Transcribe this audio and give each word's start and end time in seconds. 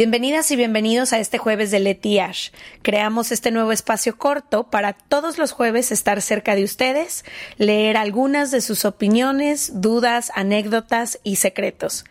Bienvenidas 0.00 0.50
y 0.50 0.56
bienvenidos 0.56 1.12
a 1.12 1.18
este 1.18 1.36
jueves 1.36 1.70
de 1.70 1.78
Leti. 1.78 2.18
Creamos 2.80 3.32
este 3.32 3.50
nuevo 3.50 3.70
espacio 3.70 4.16
corto 4.16 4.64
para 4.64 4.94
todos 4.94 5.36
los 5.36 5.52
jueves 5.52 5.92
estar 5.92 6.22
cerca 6.22 6.54
de 6.54 6.64
ustedes, 6.64 7.22
leer 7.58 7.98
algunas 7.98 8.50
de 8.50 8.62
sus 8.62 8.86
opiniones, 8.86 9.82
dudas, 9.82 10.32
anécdotas 10.34 11.20
y 11.22 11.36
secretos. 11.36 12.06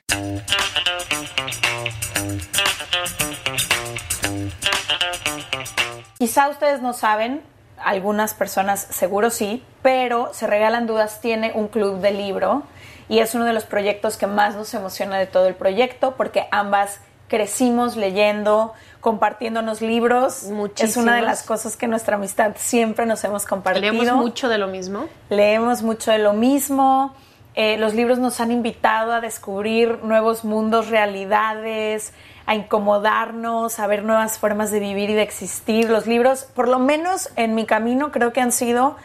Quizá 6.20 6.50
ustedes 6.50 6.84
no 6.84 6.94
saben, 6.94 7.42
algunas 7.80 8.36
personas 8.36 8.86
seguro 8.92 9.32
sí, 9.32 9.64
pero 9.82 10.32
Se 10.36 10.46
Regalan 10.46 10.86
Dudas 10.86 11.22
tiene 11.22 11.54
un 11.56 11.68
club 11.68 12.02
de 12.02 12.12
libro 12.12 12.62
y 13.08 13.18
es 13.18 13.34
uno 13.34 13.46
de 13.46 13.54
los 13.54 13.64
proyectos 13.64 14.16
que 14.16 14.28
más 14.28 14.54
nos 14.54 14.76
emociona 14.76 15.18
de 15.18 15.26
todo 15.26 15.48
el 15.48 15.56
proyecto 15.56 16.16
porque 16.16 16.46
ambas 16.52 17.00
crecimos 17.30 17.96
leyendo, 17.96 18.74
compartiéndonos 19.00 19.82
libros. 19.82 20.50
Es 20.78 20.98
una 20.98 21.16
de 21.16 21.22
las 21.22 21.44
cosas 21.44 21.78
que 21.78 21.88
nuestra 21.88 22.18
amistad 22.18 22.56
siempre 22.58 23.06
nos 23.06 23.24
hemos 23.24 23.46
compartido. 23.46 23.94
¿Leemos 23.94 24.12
mucho 24.14 24.50
de 24.50 24.58
lo 24.58 24.68
mismo? 24.68 25.08
Leemos 25.30 25.82
mucho 25.84 26.12
de 26.12 26.20
lo 26.20 26.34
mismo. 26.34 27.16
Eh, 27.56 27.78
los 27.78 27.94
libros 27.94 28.20
nos 28.20 28.40
han 28.42 28.52
invitado 28.52 29.14
a 29.14 29.22
descubrir 29.22 30.00
nuevos 30.04 30.44
mundos, 30.44 30.90
realidades, 30.90 32.14
a 32.46 32.56
incomodarnos, 32.56 33.80
a 33.80 33.88
ver 33.88 34.04
nuevas 34.04 34.40
formas 34.40 34.72
de 34.72 34.80
vivir 34.80 35.10
y 35.10 35.14
de 35.14 35.22
existir. 35.22 35.90
Los 35.90 36.08
libros, 36.08 36.44
por 36.44 36.68
lo 36.68 36.80
menos 36.80 37.30
en 37.36 37.56
mi 37.56 37.66
camino, 37.66 38.12
creo 38.12 38.34
que 38.34 38.42
han 38.42 38.52
sido 38.52 38.98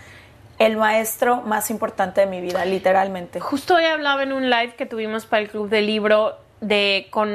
el 0.59 0.77
maestro 0.77 1.43
más 1.43 1.71
importante 1.71 2.21
de 2.21 2.27
mi 2.27 2.41
vida, 2.41 2.65
literalmente. 2.65 3.41
Justo 3.41 3.75
hoy 3.75 3.85
hablaba 3.85 4.23
en 4.23 4.33
un 4.33 4.51
live 4.51 4.75
que 4.77 4.87
tuvimos 4.87 5.27
para 5.27 5.43
el 5.43 5.51
Club 5.51 5.69
del 5.69 5.87
Libro 5.87 6.37
de 6.61 7.09
con 7.11 7.29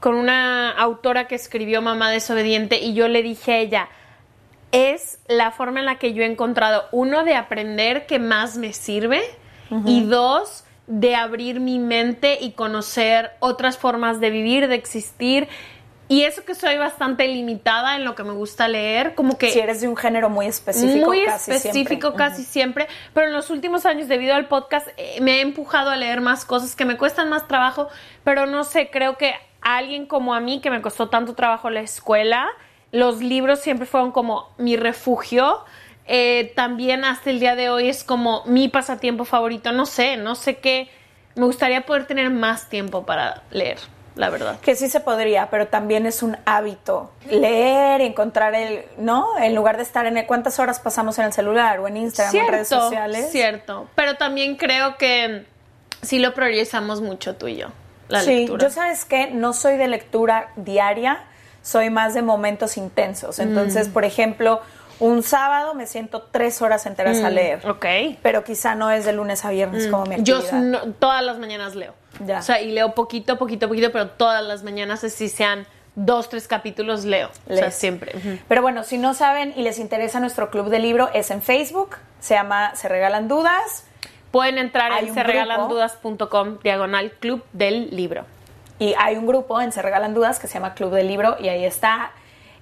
con 0.00 0.14
una 0.14 0.70
autora 0.70 1.26
que 1.26 1.34
escribió 1.34 1.82
Mamá 1.82 2.10
desobediente 2.10 2.78
y 2.78 2.94
yo 2.94 3.08
le 3.08 3.22
dije 3.22 3.52
a 3.52 3.58
ella, 3.58 3.88
es 4.72 5.18
la 5.28 5.50
forma 5.50 5.80
en 5.80 5.86
la 5.86 5.98
que 5.98 6.12
yo 6.12 6.22
he 6.22 6.26
encontrado, 6.26 6.84
uno, 6.92 7.24
de 7.24 7.34
aprender 7.34 8.06
que 8.06 8.18
más 8.18 8.56
me 8.56 8.72
sirve 8.72 9.22
y 9.84 10.04
dos, 10.04 10.64
de 10.86 11.14
abrir 11.14 11.60
mi 11.60 11.78
mente 11.78 12.38
y 12.40 12.52
conocer 12.52 13.32
otras 13.40 13.76
formas 13.76 14.20
de 14.20 14.30
vivir, 14.30 14.68
de 14.68 14.74
existir. 14.74 15.48
Y 16.10 16.22
eso 16.22 16.42
que 16.46 16.54
soy 16.54 16.78
bastante 16.78 17.28
limitada 17.28 17.96
en 17.96 18.04
lo 18.04 18.14
que 18.14 18.24
me 18.24 18.32
gusta 18.32 18.66
leer, 18.66 19.14
como 19.14 19.36
que... 19.36 19.50
Si 19.50 19.60
eres 19.60 19.82
de 19.82 19.88
un 19.88 19.96
género 19.96 20.30
muy 20.30 20.46
específico. 20.46 21.06
Muy 21.06 21.20
específico 21.20 22.14
casi 22.14 22.44
siempre, 22.44 22.88
pero 23.12 23.26
en 23.26 23.34
los 23.34 23.50
últimos 23.50 23.84
años 23.84 24.08
debido 24.08 24.34
al 24.34 24.48
podcast 24.48 24.88
eh, 24.96 25.18
me 25.20 25.36
he 25.36 25.40
empujado 25.42 25.90
a 25.90 25.96
leer 25.96 26.22
más 26.22 26.46
cosas 26.46 26.74
que 26.74 26.86
me 26.86 26.96
cuestan 26.96 27.28
más 27.28 27.46
trabajo, 27.46 27.88
pero 28.24 28.46
no 28.46 28.64
sé, 28.64 28.88
creo 28.90 29.18
que 29.18 29.34
alguien 29.60 30.06
como 30.06 30.34
a 30.34 30.40
mí 30.40 30.60
que 30.60 30.70
me 30.70 30.80
costó 30.80 31.08
tanto 31.08 31.34
trabajo 31.34 31.70
la 31.70 31.80
escuela, 31.80 32.48
los 32.92 33.20
libros 33.20 33.60
siempre 33.60 33.86
fueron 33.86 34.12
como 34.12 34.50
mi 34.58 34.76
refugio. 34.76 35.64
Eh, 36.06 36.52
también 36.56 37.04
hasta 37.04 37.30
el 37.30 37.38
día 37.38 37.54
de 37.54 37.68
hoy 37.68 37.88
es 37.88 38.02
como 38.02 38.42
mi 38.46 38.68
pasatiempo 38.68 39.24
favorito. 39.24 39.72
No 39.72 39.84
sé, 39.84 40.16
no 40.16 40.34
sé 40.34 40.56
qué. 40.56 40.88
Me 41.34 41.44
gustaría 41.44 41.84
poder 41.84 42.06
tener 42.06 42.30
más 42.30 42.68
tiempo 42.68 43.04
para 43.04 43.42
leer, 43.50 43.78
la 44.16 44.30
verdad. 44.30 44.58
Que 44.60 44.74
sí 44.74 44.88
se 44.88 45.00
podría, 45.00 45.50
pero 45.50 45.68
también 45.68 46.06
es 46.06 46.22
un 46.22 46.36
hábito. 46.46 47.12
Leer, 47.30 48.00
encontrar 48.00 48.54
el, 48.54 48.86
¿no? 48.96 49.38
En 49.38 49.54
lugar 49.54 49.76
de 49.76 49.82
estar 49.82 50.06
en 50.06 50.16
el, 50.16 50.26
cuántas 50.26 50.58
horas 50.58 50.80
pasamos 50.80 51.18
en 51.18 51.26
el 51.26 51.32
celular 51.32 51.78
o 51.78 51.86
en 51.86 51.98
Instagram 51.98 52.34
o 52.34 52.38
en 52.38 52.52
redes 52.52 52.68
sociales. 52.68 53.30
Cierto, 53.30 53.86
pero 53.94 54.16
también 54.16 54.56
creo 54.56 54.96
que 54.96 55.44
sí 56.00 56.18
lo 56.18 56.32
priorizamos 56.32 57.02
mucho 57.02 57.36
tú 57.36 57.48
y 57.48 57.56
yo 57.56 57.68
sí, 58.24 58.48
Yo 58.58 58.70
sabes 58.70 59.04
que 59.04 59.30
no 59.30 59.52
soy 59.52 59.76
de 59.76 59.88
lectura 59.88 60.50
diaria, 60.56 61.24
soy 61.62 61.90
más 61.90 62.14
de 62.14 62.22
momentos 62.22 62.76
intensos. 62.76 63.38
Entonces, 63.38 63.88
mm. 63.88 63.92
por 63.92 64.04
ejemplo, 64.04 64.60
un 65.00 65.22
sábado 65.22 65.74
me 65.74 65.86
siento 65.86 66.22
tres 66.22 66.60
horas 66.62 66.86
enteras 66.86 67.22
a 67.22 67.30
mm, 67.30 67.34
leer. 67.34 67.68
Ok. 67.68 67.86
Pero 68.22 68.44
quizá 68.44 68.74
no 68.74 68.90
es 68.90 69.04
de 69.04 69.12
lunes 69.12 69.44
a 69.44 69.50
viernes 69.50 69.86
mm. 69.86 69.90
como 69.90 70.06
mi 70.06 70.14
actividad. 70.16 70.82
Yo 70.82 70.92
todas 70.98 71.22
las 71.22 71.38
mañanas 71.38 71.74
leo. 71.74 71.94
Ya. 72.26 72.40
O 72.40 72.42
sea, 72.42 72.60
y 72.60 72.72
leo 72.72 72.94
poquito, 72.94 73.38
poquito, 73.38 73.68
poquito, 73.68 73.92
pero 73.92 74.08
todas 74.08 74.44
las 74.44 74.64
mañanas, 74.64 75.00
si 75.00 75.28
sean 75.28 75.66
dos, 75.94 76.28
tres 76.28 76.48
capítulos, 76.48 77.04
leo. 77.04 77.30
O 77.48 77.54
sea, 77.54 77.70
siempre. 77.70 78.40
Pero 78.48 78.62
bueno, 78.62 78.82
si 78.84 78.98
no 78.98 79.14
saben 79.14 79.52
y 79.56 79.62
les 79.62 79.78
interesa 79.78 80.20
nuestro 80.20 80.50
club 80.50 80.68
de 80.68 80.78
libro, 80.78 81.10
es 81.14 81.30
en 81.30 81.42
Facebook. 81.42 81.96
Se 82.20 82.34
llama 82.34 82.74
Se 82.74 82.88
Regalan 82.88 83.28
Dudas. 83.28 83.84
Pueden 84.30 84.58
entrar 84.58 85.02
en 85.02 85.14
serregalandudas.com 85.14 86.58
diagonal 86.62 87.12
club 87.12 87.42
del 87.52 87.94
libro. 87.94 88.24
Y 88.78 88.94
hay 88.96 89.16
un 89.16 89.26
grupo 89.26 89.60
en 89.60 89.72
Se 89.72 89.82
Regalan 89.82 90.14
Dudas 90.14 90.38
que 90.38 90.46
se 90.46 90.54
llama 90.54 90.74
Club 90.74 90.92
del 90.92 91.08
Libro 91.08 91.36
y 91.40 91.48
ahí 91.48 91.64
está. 91.64 92.12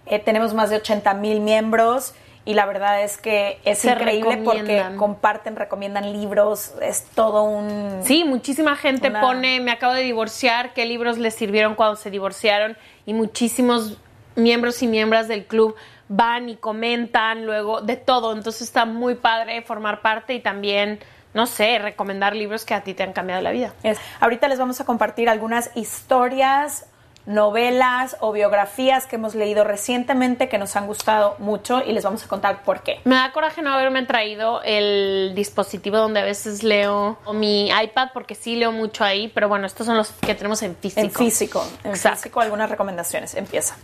Eh, 0.07 0.19
tenemos 0.19 0.55
más 0.55 0.71
de 0.71 0.77
80 0.77 1.13
mil 1.15 1.41
miembros 1.41 2.15
y 2.47 2.55
la 2.55 2.65
verdad 2.65 3.03
es 3.03 3.19
que 3.19 3.59
es 3.65 3.85
increíble 3.85 4.39
porque 4.39 4.83
comparten, 4.97 5.57
recomiendan 5.57 6.13
libros, 6.13 6.75
es 6.81 7.05
todo 7.15 7.43
un... 7.43 8.03
Sí, 8.05 8.23
muchísima 8.25 8.77
gente 8.77 9.11
pone, 9.11 9.61
me 9.61 9.73
acabo 9.73 9.95
de 9.95 10.03
divorciar, 10.03 10.73
qué 10.73 10.87
libros 10.87 11.19
les 11.19 11.35
sirvieron 11.35 11.75
cuando 11.75 11.97
se 11.97 12.09
divorciaron 12.09 12.77
y 13.05 13.15
muchísimos 13.15 13.99
miembros 14.37 14.81
y 14.83 14.87
miembros 14.87 15.27
del 15.27 15.45
club 15.45 15.75
van 16.09 16.49
y 16.49 16.57
comentan 16.57 17.47
luego 17.47 17.81
de 17.81 17.97
todo, 17.97 18.33
entonces 18.33 18.63
está 18.63 18.85
muy 18.85 19.17
padre 19.17 19.63
formar 19.63 20.01
parte 20.01 20.35
y 20.35 20.41
también 20.41 21.01
no 21.37 21.47
sé, 21.47 21.79
recomendar 21.79 22.35
libros 22.35 22.65
que 22.65 22.75
a 22.75 22.81
ti 22.81 22.95
te 22.95 23.03
han 23.03 23.13
cambiado 23.13 23.43
la 23.43 23.51
vida. 23.53 23.75
Es, 23.83 23.99
ahorita 24.21 24.49
les 24.49 24.59
vamos 24.59 24.81
a 24.81 24.85
compartir 24.85 25.29
algunas 25.29 25.71
historias, 25.77 26.87
novelas 27.27 28.17
o 28.21 28.33
biografías 28.33 29.07
que 29.07 29.17
hemos 29.17 29.35
leído 29.35 29.63
recientemente 29.63 30.49
que 30.49 30.59
nos 30.59 30.77
han 30.77 30.87
gustado 30.87 31.37
mucho 31.39 31.83
y 31.85 31.93
les 31.93 32.05
vamos 32.05 32.25
a 32.25 32.29
contar 32.29 32.63
por 32.63 32.83
qué. 32.83 33.01
Me 33.05 33.17
da 33.17 33.33
coraje 33.33 33.61
no 33.61 33.71
haberme 33.71 34.07
traído 34.07 34.63
el 34.63 35.33
dispositivo 35.35 35.99
donde 35.99 36.21
a 36.21 36.25
veces 36.25 36.63
leo 36.63 37.19
o 37.25 37.33
mi 37.35 37.69
iPad 37.69 38.09
porque 38.15 38.35
sí 38.35 38.57
leo 38.57 38.73
mucho 38.73 39.05
ahí, 39.05 39.29
pero 39.29 39.49
bueno, 39.49 39.67
estos 39.67 39.87
son 39.87 39.97
los 39.97 40.13
que 40.13 40.35
tenemos 40.35 40.63
en 40.63 40.75
físico. 40.75 41.05
En 41.05 41.11
físico, 41.11 41.67
en 41.85 41.97
físico 41.97 42.41
algunas 42.41 42.71
recomendaciones. 42.71 43.35
Empieza. 43.35 43.77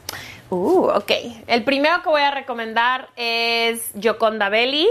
Uh, 0.48 0.86
ok. 0.86 1.10
El 1.48 1.64
primero 1.64 2.02
que 2.02 2.08
voy 2.08 2.22
a 2.22 2.30
recomendar 2.30 3.08
es 3.16 3.90
Yoconda 3.94 4.48
Belli 4.48 4.88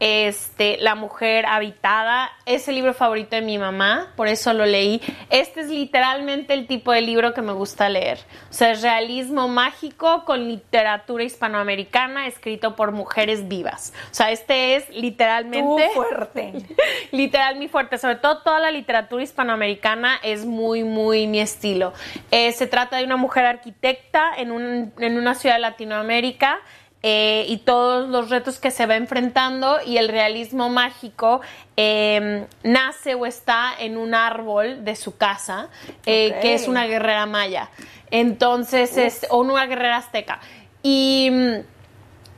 este, 0.00 0.76
La 0.80 0.94
mujer 0.94 1.46
habitada, 1.46 2.30
es 2.46 2.68
el 2.68 2.74
libro 2.74 2.94
favorito 2.94 3.36
de 3.36 3.42
mi 3.42 3.58
mamá, 3.58 4.12
por 4.16 4.28
eso 4.28 4.52
lo 4.52 4.66
leí. 4.66 5.00
Este 5.30 5.60
es 5.60 5.68
literalmente 5.68 6.52
el 6.52 6.66
tipo 6.66 6.92
de 6.92 7.00
libro 7.00 7.32
que 7.32 7.42
me 7.42 7.52
gusta 7.52 7.88
leer. 7.88 8.18
O 8.50 8.52
sea, 8.52 8.72
es 8.72 8.82
realismo 8.82 9.48
mágico 9.48 10.24
con 10.24 10.48
literatura 10.48 11.24
hispanoamericana 11.24 12.26
escrito 12.26 12.76
por 12.76 12.92
mujeres 12.92 13.48
vivas. 13.48 13.92
O 14.10 14.14
sea, 14.14 14.30
este 14.30 14.76
es 14.76 14.88
literalmente... 14.90 15.62
Muy 15.62 15.82
fuerte. 15.94 16.52
literal, 17.12 17.56
muy 17.56 17.68
fuerte. 17.68 17.96
Sobre 17.98 18.16
todo 18.16 18.38
toda 18.42 18.60
la 18.60 18.70
literatura 18.70 19.22
hispanoamericana 19.22 20.18
es 20.22 20.44
muy, 20.44 20.84
muy 20.84 21.26
mi 21.26 21.40
estilo. 21.40 21.92
Eh, 22.30 22.52
se 22.52 22.66
trata 22.66 22.96
de 22.96 23.04
una 23.04 23.16
mujer 23.16 23.46
arquitecta 23.46 24.34
en, 24.36 24.50
un, 24.50 24.92
en 24.98 25.18
una 25.18 25.34
ciudad 25.34 25.54
de 25.56 25.60
Latinoamérica 25.60 26.60
eh, 27.06 27.44
y 27.48 27.58
todos 27.58 28.08
los 28.08 28.30
retos 28.30 28.58
que 28.58 28.70
se 28.70 28.86
va 28.86 28.96
enfrentando 28.96 29.76
y 29.84 29.98
el 29.98 30.08
realismo 30.08 30.70
mágico 30.70 31.42
em, 31.76 32.46
nace 32.62 33.14
o 33.14 33.26
está 33.26 33.74
en 33.78 33.98
un 33.98 34.14
árbol 34.14 34.86
de 34.86 34.96
su 34.96 35.18
casa, 35.18 35.68
eh, 36.06 36.38
que 36.40 36.54
es 36.54 36.66
una 36.66 36.86
guerrera 36.86 37.26
maya. 37.26 37.68
Entonces, 38.10 38.96
es, 38.96 39.26
o 39.28 39.40
una 39.40 39.66
guerrera 39.66 39.98
azteca. 39.98 40.40
Y 40.82 41.28
mm, 41.30 41.54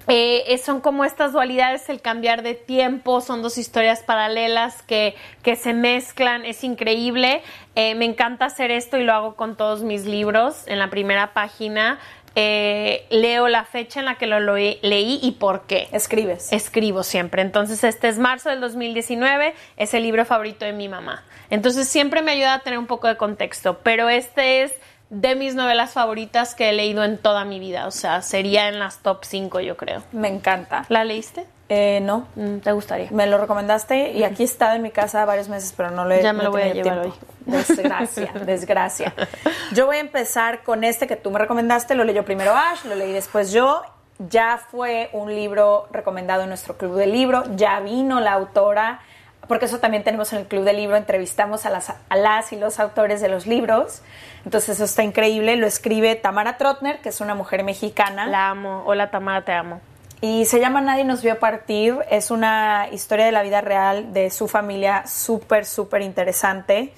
eh, 0.08 0.60
son 0.64 0.80
como 0.80 1.04
estas 1.04 1.32
dualidades, 1.32 1.88
el 1.88 2.00
cambiar 2.00 2.42
de 2.42 2.54
tiempo, 2.54 3.20
son 3.20 3.42
dos 3.42 3.58
historias 3.58 4.02
paralelas 4.02 4.82
que, 4.82 5.14
que 5.44 5.54
se 5.54 5.74
mezclan, 5.74 6.44
es 6.44 6.64
increíble. 6.64 7.40
me 7.76 8.04
encanta 8.04 8.46
hacer 8.46 8.72
esto 8.72 8.96
y 8.96 9.04
lo 9.04 9.12
hago 9.12 9.36
con 9.36 9.56
todos 9.56 9.84
mis 9.84 10.06
libros. 10.06 10.66
En 10.66 10.80
la 10.80 10.90
primera 10.90 11.34
página 11.34 12.00
eh, 12.38 13.06
leo 13.08 13.48
la 13.48 13.64
fecha 13.64 13.98
en 13.98 14.06
la 14.06 14.16
que 14.16 14.26
lo, 14.26 14.38
leí 14.38 15.18
y 15.22 15.32
por 15.32 15.62
qué. 15.62 15.88
Escribes. 15.90 16.52
Escribo 16.52 17.02
siempre. 17.02 17.40
Entonces, 17.40 17.82
este 17.82 18.08
es 18.08 18.18
marzo 18.18 18.50
del 18.50 18.60
2019, 18.60 19.54
es 19.78 19.94
el 19.94 20.02
libro 20.02 20.24
favorito 20.26 20.66
de 20.66 20.74
mi 20.74 20.88
mamá. 20.88 21.24
Entonces, 21.48 21.88
siempre 21.88 22.20
me 22.20 22.32
ayuda 22.32 22.54
a 22.54 22.58
tener 22.58 22.78
un 22.78 22.86
poco 22.86 23.08
de 23.08 23.16
contexto, 23.16 23.78
pero 23.82 24.10
este 24.10 24.62
es 24.62 24.74
de 25.08 25.34
mis 25.34 25.54
novelas 25.54 25.92
favoritas 25.92 26.54
que 26.54 26.68
he 26.68 26.72
leído 26.74 27.04
en 27.04 27.16
toda 27.16 27.46
mi 27.46 27.58
vida. 27.58 27.86
O 27.86 27.90
sea, 27.90 28.20
sería 28.20 28.68
en 28.68 28.78
las 28.78 28.98
top 28.98 29.24
5, 29.24 29.60
yo 29.60 29.78
creo. 29.78 30.02
Me 30.12 30.28
encanta. 30.28 30.84
¿La 30.90 31.04
leíste? 31.04 31.46
Eh, 31.68 32.00
no. 32.02 32.28
Mm, 32.36 32.58
¿Te 32.58 32.72
gustaría? 32.72 33.08
Me 33.10 33.26
lo 33.26 33.38
recomendaste 33.38 34.12
y 34.12 34.22
aquí 34.22 34.44
está 34.44 34.76
en 34.76 34.82
mi 34.82 34.90
casa 34.90 35.24
varios 35.24 35.48
meses, 35.48 35.74
pero 35.76 35.90
no 35.90 36.04
le 36.04 36.22
Ya 36.22 36.32
me 36.32 36.44
lo 36.44 36.50
voy 36.50 36.62
a 36.62 36.72
llevar 36.72 36.98
hoy. 37.00 37.12
Desgracia, 37.44 38.32
desgracia. 38.44 39.14
Yo 39.72 39.86
voy 39.86 39.96
a 39.96 40.00
empezar 40.00 40.62
con 40.62 40.84
este 40.84 41.06
que 41.06 41.16
tú 41.16 41.30
me 41.30 41.38
recomendaste, 41.38 41.94
lo 41.94 42.04
leyó 42.04 42.24
primero 42.24 42.54
Ash, 42.54 42.84
lo 42.84 42.94
leí 42.94 43.12
después 43.12 43.52
yo. 43.52 43.82
Ya 44.30 44.58
fue 44.70 45.10
un 45.12 45.34
libro 45.34 45.88
recomendado 45.90 46.42
en 46.42 46.48
nuestro 46.48 46.78
club 46.78 46.96
de 46.96 47.06
libro, 47.06 47.44
ya 47.54 47.80
vino 47.80 48.18
la 48.18 48.32
autora 48.32 49.00
porque 49.48 49.66
eso 49.66 49.78
también 49.78 50.02
tenemos 50.02 50.32
en 50.32 50.40
el 50.40 50.46
Club 50.46 50.64
del 50.64 50.76
Libro, 50.76 50.96
entrevistamos 50.96 51.66
a 51.66 51.70
las, 51.70 51.90
a 51.90 52.16
las 52.16 52.52
y 52.52 52.56
los 52.56 52.80
autores 52.80 53.20
de 53.20 53.28
los 53.28 53.46
libros, 53.46 54.02
entonces 54.44 54.76
eso 54.76 54.84
está 54.84 55.02
increíble, 55.02 55.56
lo 55.56 55.66
escribe 55.66 56.14
Tamara 56.16 56.56
Trotner, 56.56 57.00
que 57.00 57.10
es 57.10 57.20
una 57.20 57.34
mujer 57.34 57.62
mexicana. 57.62 58.26
La 58.26 58.50
amo, 58.50 58.82
hola 58.86 59.10
Tamara, 59.10 59.44
te 59.44 59.52
amo. 59.52 59.80
Y 60.20 60.46
se 60.46 60.60
llama 60.60 60.80
Nadie 60.80 61.04
nos 61.04 61.22
vio 61.22 61.38
partir, 61.38 61.98
es 62.10 62.30
una 62.30 62.88
historia 62.90 63.26
de 63.26 63.32
la 63.32 63.42
vida 63.42 63.60
real 63.60 64.12
de 64.14 64.30
su 64.30 64.48
familia 64.48 65.06
súper, 65.06 65.66
súper 65.66 66.02
interesante. 66.02 66.92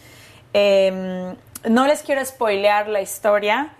Em, 0.52 1.34
no 1.68 1.86
les 1.86 2.02
quiero 2.02 2.24
spoilear 2.24 2.88
la 2.88 3.00
historia, 3.00 3.70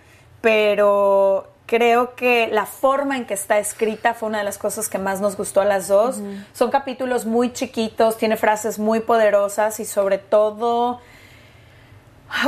pero 0.41 1.47
creo 1.65 2.15
que 2.15 2.47
la 2.47 2.65
forma 2.65 3.15
en 3.15 3.25
que 3.25 3.33
está 3.33 3.59
escrita 3.59 4.13
fue 4.13 4.27
una 4.27 4.39
de 4.39 4.43
las 4.43 4.57
cosas 4.57 4.89
que 4.89 4.97
más 4.97 5.21
nos 5.21 5.37
gustó 5.37 5.61
a 5.61 5.65
las 5.65 5.87
dos. 5.87 6.19
Son 6.53 6.69
capítulos 6.69 7.25
muy 7.25 7.53
chiquitos, 7.53 8.17
tiene 8.17 8.37
frases 8.37 8.77
muy 8.77 8.99
poderosas 8.99 9.79
y 9.79 9.85
sobre 9.85 10.17
todo 10.17 10.99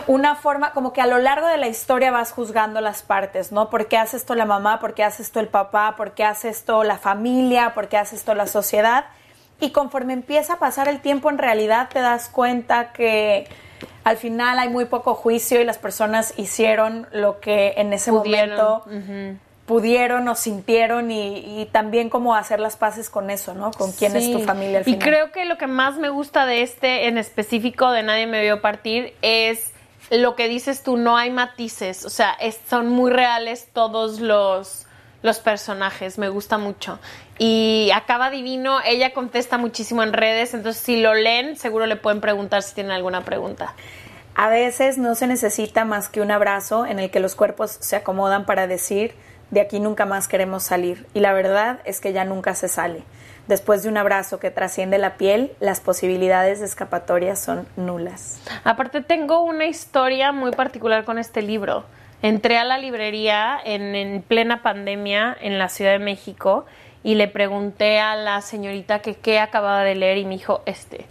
una 0.08 0.36
forma, 0.36 0.74
como 0.74 0.94
que 0.94 1.02
a 1.02 1.08
lo 1.08 1.18
largo 1.18 1.48
de 1.48 1.58
la 1.58 1.68
historia 1.68 2.12
vas 2.12 2.32
juzgando 2.32 2.82
las 2.82 3.02
partes, 3.04 3.52
¿no? 3.52 3.70
¿Por 3.70 3.88
qué 3.88 3.98
hace 3.98 4.18
esto 4.18 4.36
la 4.36 4.46
mamá? 4.46 4.80
¿Por 4.80 4.94
qué 4.94 5.04
hace 5.04 5.24
esto 5.24 5.40
el 5.40 5.48
papá? 5.48 5.96
¿Por 5.98 6.12
qué 6.14 6.24
hace 6.24 6.50
esto 6.50 6.84
la 6.84 6.98
familia? 6.98 7.74
¿Por 7.74 7.88
qué 7.88 7.98
hace 7.98 8.16
esto 8.16 8.34
la 8.36 8.48
sociedad? 8.48 9.06
Y 9.60 9.72
conforme 9.72 10.14
empieza 10.14 10.54
a 10.54 10.60
pasar 10.60 10.88
el 10.88 11.02
tiempo, 11.02 11.30
en 11.30 11.38
realidad 11.38 11.90
te 11.92 12.00
das 12.00 12.30
cuenta 12.30 12.92
que 12.94 13.48
al 14.04 14.18
final 14.18 14.60
hay 14.60 14.70
muy 14.70 14.86
poco 14.86 15.14
juicio 15.14 15.62
y 15.62 15.66
las 15.66 15.78
personas 15.78 16.34
hicieron 16.38 17.08
lo 17.12 17.40
que 17.40 17.74
en 17.78 17.94
ese 17.94 18.12
momento 18.12 18.84
pudieron 19.72 20.28
o 20.28 20.36
sintieron 20.36 21.12
y, 21.12 21.66
también 21.72 22.10
como 22.10 22.36
hacer 22.36 22.60
las 22.60 22.76
paces 22.76 23.10
con 23.10 23.30
eso, 23.30 23.54
¿no? 23.54 23.72
Con 23.72 23.94
quién 23.94 24.18
es 24.18 24.30
tu 24.30 24.40
familia 24.40 24.80
al 24.80 24.84
final. 24.84 25.00
Y 25.00 25.02
creo 25.02 25.32
que 25.32 25.46
lo 25.46 25.58
que 25.58 25.68
más 25.68 25.96
me 25.96 26.10
gusta 26.10 26.46
de 26.46 26.62
este 26.62 27.08
en 27.08 27.18
específico 27.18 27.90
de 27.92 28.04
Nadie 28.04 28.28
me 28.28 28.42
vio 28.42 28.60
partir 28.60 29.14
es 29.22 29.72
lo 30.10 30.36
que 30.36 30.50
dices 30.50 30.84
tú, 30.84 30.98
no 30.98 31.16
hay 31.16 31.32
matices, 31.32 32.04
o 32.04 32.10
sea, 32.10 32.38
son 32.70 32.90
muy 32.90 33.12
reales 33.12 33.70
todos 33.72 34.20
los 34.20 34.88
los 35.22 35.40
personajes, 35.40 36.18
me 36.18 36.28
gusta 36.28 36.58
mucho. 36.58 37.00
Y 37.38 37.92
acaba 37.96 38.30
divino, 38.30 38.80
ella 38.84 39.14
contesta 39.14 39.58
muchísimo 39.58 40.04
en 40.04 40.12
redes, 40.12 40.54
entonces 40.54 40.84
si 40.84 41.00
lo 41.00 41.14
leen, 41.14 41.56
seguro 41.56 41.86
le 41.86 41.96
pueden 41.96 42.20
preguntar 42.20 42.62
si 42.62 42.74
tienen 42.76 42.92
alguna 42.92 43.24
pregunta. 43.24 43.74
A 44.36 44.50
veces 44.50 44.98
no 44.98 45.16
se 45.16 45.28
necesita 45.28 45.86
más 45.86 46.10
que 46.10 46.20
un 46.20 46.32
abrazo 46.32 46.86
en 46.86 47.00
el 47.00 47.10
que 47.10 47.22
los 47.22 47.36
cuerpos 47.36 47.72
se 47.80 47.96
acomodan 47.96 48.46
para 48.46 48.68
decir, 48.68 49.14
de 49.52 49.62
aquí 49.62 49.80
nunca 49.80 50.06
más 50.06 50.28
queremos 50.28 50.64
salir. 50.64 51.06
Y 51.14 51.20
la 51.20 51.34
verdad 51.34 51.80
es 51.86 52.02
que 52.02 52.14
ya 52.14 52.26
nunca 52.26 52.56
se 52.56 52.68
sale. 52.68 53.04
Después 53.48 53.84
de 53.84 53.90
un 53.90 53.98
abrazo 53.98 54.40
que 54.40 54.50
trasciende 54.50 54.98
la 54.98 55.18
piel, 55.18 55.52
las 55.60 55.82
posibilidades 55.82 56.60
de 56.60 56.66
escapatoria 56.66 57.36
son 57.36 57.68
nulas. 57.76 58.42
Aparte 58.64 59.02
tengo 59.02 59.42
una 59.42 59.66
historia 59.66 60.32
muy 60.32 60.52
particular 60.52 61.04
con 61.04 61.18
este 61.18 61.42
libro. 61.42 61.84
Entré 62.22 62.58
a 62.58 62.64
la 62.64 62.78
librería 62.78 63.60
en, 63.64 64.22
plena 64.22 64.62
pandemia 64.62 65.36
en 65.42 65.58
la 65.58 65.70
Ciudad 65.70 65.92
de 65.92 66.00
México 66.00 66.66
y 67.04 67.16
le 67.16 67.28
pregunté 67.28 68.00
a 68.00 68.16
la 68.16 68.42
señorita 68.42 69.00
que 69.00 69.16
qué 69.16 69.40
acababa 69.40 69.84
de 69.84 69.96
leer 69.96 70.20
y 70.20 70.26
me 70.26 70.36
dijo 70.36 70.62
este. 70.66 71.08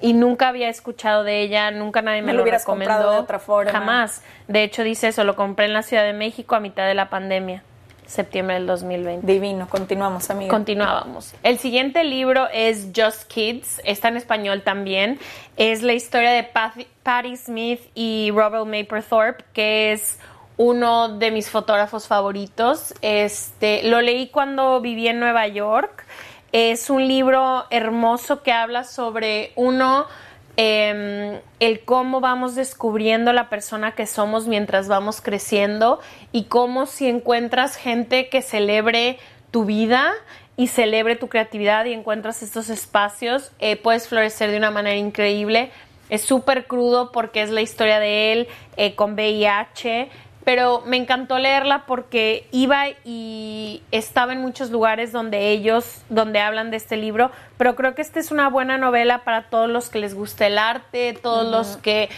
Y 0.00 0.12
nunca 0.12 0.48
había 0.48 0.68
escuchado 0.68 1.24
de 1.24 1.40
ella, 1.40 1.70
nunca 1.70 2.02
nadie 2.02 2.22
me, 2.22 2.32
lo, 2.32 2.44
recomendó. 2.44 3.10
de 3.10 3.18
otra 3.18 3.38
forma. 3.38 3.70
Jamás. 3.70 4.22
De 4.48 4.62
hecho 4.62 4.82
dice 4.82 5.08
eso, 5.08 5.24
lo 5.24 5.36
compré 5.36 5.66
en 5.66 5.72
la 5.72 5.82
Ciudad 5.82 6.04
de 6.04 6.12
México 6.12 6.54
a 6.54 6.60
mitad 6.60 6.86
de 6.86 6.94
la 6.94 7.08
pandemia 7.08 7.62
septiembre 8.06 8.54
del 8.56 8.66
2020. 8.66 9.26
Divino, 9.26 9.68
continuamos, 9.68 10.30
amigo. 10.30 10.50
Continuábamos. 10.50 11.34
El 11.42 11.58
siguiente 11.58 12.04
libro 12.04 12.48
es 12.52 12.88
Just 12.94 13.24
Kids, 13.24 13.80
está 13.84 14.08
en 14.08 14.16
español 14.16 14.62
también. 14.62 15.18
Es 15.56 15.82
la 15.82 15.94
historia 15.94 16.30
de 16.30 16.44
Patty, 16.44 17.36
Smith 17.36 17.80
y 17.94 18.30
Robert 18.32 18.66
Mapplethorpe, 18.66 19.44
que 19.52 19.92
es 19.92 20.18
uno 20.56 21.08
de 21.08 21.30
mis 21.30 21.50
fotógrafos 21.50 22.06
favoritos. 22.06 22.94
Este, 23.02 23.82
lo 23.84 24.00
leí 24.00 24.28
cuando 24.28 24.80
viví 24.80 25.08
en 25.08 25.20
Nueva 25.20 25.46
York. 25.48 26.04
Es 26.54 26.88
un 26.88 27.06
libro 27.06 27.66
hermoso 27.70 28.42
que 28.42 28.52
habla 28.52 28.84
sobre 28.84 29.52
uno 29.56 30.06
Em, 30.56 31.40
el 31.58 31.80
cómo 31.80 32.20
vamos 32.20 32.54
descubriendo 32.54 33.32
la 33.32 33.48
persona 33.48 33.96
que 33.96 34.06
somos 34.06 34.46
mientras 34.46 34.86
vamos 34.86 35.20
creciendo 35.20 35.98
y 36.30 36.44
cómo 36.44 36.86
si 36.86 37.08
encuentras 37.08 37.74
gente 37.74 38.28
que 38.28 38.40
celebre 38.40 39.18
tu 39.50 39.64
vida 39.64 40.12
y 40.56 40.68
celebre 40.68 41.16
tu 41.16 41.28
creatividad 41.28 41.86
y 41.86 41.92
encuentras 41.92 42.44
estos 42.44 42.70
espacios, 42.70 43.50
eh, 43.58 43.74
puedes 43.74 44.06
florecer 44.06 44.52
de 44.52 44.58
una 44.58 44.70
manera 44.70 44.96
increíble. 44.96 45.72
Es 46.08 46.22
súper 46.22 46.68
crudo 46.68 47.10
porque 47.10 47.42
es 47.42 47.50
la 47.50 47.62
historia 47.62 47.98
de 47.98 48.32
él 48.32 48.48
eh, 48.76 48.94
con 48.94 49.14
VIH, 49.14 50.08
pero 50.44 50.82
me 50.86 50.96
encantó 50.96 51.38
leerla 51.38 51.86
porque 51.86 52.46
iba 52.52 52.84
y 53.04 53.82
estaba 53.90 54.32
en 54.32 54.40
muchos 54.40 54.70
lugares 54.70 55.10
donde 55.10 55.50
ellos, 55.50 56.02
donde 56.10 56.40
hablan 56.40 56.70
de 56.70 56.76
este 56.76 56.96
libro, 56.96 57.30
pero 57.56 57.74
creo 57.76 57.94
que 57.94 58.02
esta 58.02 58.20
es 58.20 58.30
una 58.30 58.48
buena 58.48 58.76
novela 58.78 59.24
para 59.24 59.44
todos 59.44 59.68
los 59.68 59.88
que 59.88 59.98
les 59.98 60.14
gusta 60.14 60.46
el 60.46 60.58
arte, 60.58 61.18
todos 61.20 61.50
los 61.50 61.78
que 61.78 62.10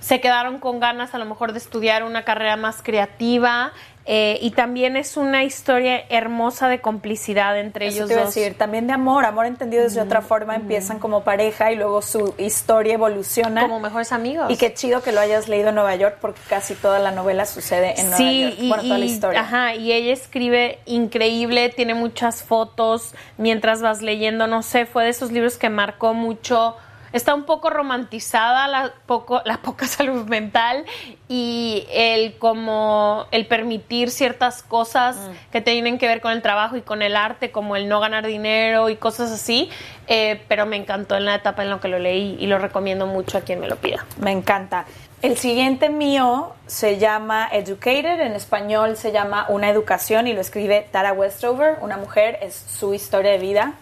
se 0.00 0.20
quedaron 0.20 0.58
con 0.58 0.80
ganas 0.80 1.14
a 1.14 1.18
lo 1.18 1.24
mejor 1.24 1.52
de 1.52 1.58
estudiar 1.58 2.04
una 2.04 2.24
carrera 2.24 2.56
más 2.56 2.82
creativa 2.82 3.72
eh, 4.06 4.38
y 4.42 4.50
también 4.50 4.96
es 4.96 5.16
una 5.16 5.44
historia 5.44 6.04
hermosa 6.10 6.68
de 6.68 6.80
complicidad 6.80 7.58
entre 7.58 7.86
ellos 7.86 8.08
te 8.08 8.16
dos. 8.16 8.34
decir, 8.34 8.54
también 8.54 8.86
de 8.86 8.92
amor, 8.92 9.24
amor 9.24 9.46
entendido 9.46 9.82
desde 9.82 10.02
otra 10.02 10.20
forma, 10.20 10.56
empiezan 10.56 10.98
como 10.98 11.24
pareja 11.24 11.72
y 11.72 11.76
luego 11.76 12.02
su 12.02 12.34
historia 12.36 12.94
evoluciona. 12.94 13.62
Como 13.62 13.80
mejores 13.80 14.12
amigos. 14.12 14.50
Y 14.50 14.58
qué 14.58 14.74
chido 14.74 15.02
que 15.02 15.12
lo 15.12 15.20
hayas 15.20 15.48
leído 15.48 15.70
en 15.70 15.76
Nueva 15.76 15.96
York 15.96 16.18
porque 16.20 16.40
casi 16.48 16.74
toda 16.74 16.98
la 16.98 17.12
novela 17.12 17.46
sucede 17.46 17.98
en 17.98 18.10
Nueva 18.10 18.18
York. 18.18 18.54
Sí, 18.58 18.68
toda 18.68 18.98
la 18.98 19.04
historia. 19.04 19.40
Ajá, 19.40 19.74
y 19.74 19.92
ella 19.92 20.12
escribe 20.12 20.78
increíble, 20.84 21.70
tiene 21.70 21.94
muchas 21.94 22.42
fotos 22.42 23.14
mientras 23.38 23.80
vas 23.80 24.02
leyendo, 24.02 24.46
no 24.46 24.62
sé, 24.62 24.84
fue 24.84 25.04
de 25.04 25.10
esos 25.10 25.32
libros 25.32 25.56
que 25.56 25.70
marcó 25.70 26.12
mucho 26.12 26.76
está 27.14 27.32
un 27.32 27.44
poco 27.44 27.70
romantizada 27.70 28.66
la, 28.68 28.92
poco, 29.06 29.40
la 29.44 29.58
poca 29.58 29.86
salud 29.86 30.26
mental 30.26 30.84
y 31.28 31.86
el 31.90 32.36
como 32.36 33.26
el 33.30 33.46
permitir 33.46 34.10
ciertas 34.10 34.62
cosas 34.62 35.16
mm. 35.16 35.52
que 35.52 35.60
tienen 35.60 35.96
que 35.96 36.06
ver 36.06 36.20
con 36.20 36.32
el 36.32 36.42
trabajo 36.42 36.76
y 36.76 36.82
con 36.82 37.00
el 37.00 37.16
arte, 37.16 37.50
como 37.50 37.76
el 37.76 37.88
no 37.88 38.00
ganar 38.00 38.26
dinero 38.26 38.90
y 38.90 38.96
cosas 38.96 39.30
así, 39.30 39.70
eh, 40.08 40.42
pero 40.48 40.66
me 40.66 40.76
encantó 40.76 41.16
en 41.16 41.24
la 41.24 41.36
etapa 41.36 41.62
en 41.62 41.70
la 41.70 41.78
que 41.78 41.88
lo 41.88 41.98
leí 41.98 42.36
y 42.38 42.46
lo 42.46 42.58
recomiendo 42.58 43.06
mucho 43.06 43.38
a 43.38 43.42
quien 43.42 43.60
me 43.60 43.68
lo 43.68 43.76
pida. 43.76 44.04
Me 44.18 44.32
encanta. 44.32 44.84
El 45.22 45.38
siguiente 45.38 45.88
mío 45.88 46.52
se 46.66 46.98
llama 46.98 47.48
Educated, 47.50 48.20
en 48.20 48.32
español 48.32 48.96
se 48.96 49.10
llama 49.10 49.46
Una 49.48 49.70
Educación 49.70 50.26
y 50.26 50.34
lo 50.34 50.40
escribe 50.40 50.86
Tara 50.90 51.12
Westover, 51.12 51.78
una 51.80 51.96
mujer, 51.96 52.38
es 52.42 52.54
su 52.54 52.92
historia 52.92 53.30
de 53.30 53.38
vida 53.38 53.74